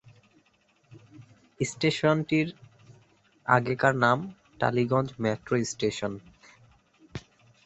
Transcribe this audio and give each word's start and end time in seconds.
স্টেশনটির 1.59 2.47
আগেকার 3.45 3.93
নাম 4.03 4.17
Tollygunge 4.59 5.09
metro 5.23 5.55
station. 5.71 6.13